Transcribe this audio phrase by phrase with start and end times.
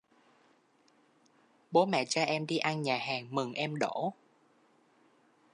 [1.71, 4.13] bố mẹ cho em đi ăn nhà hàng mừng em đỗ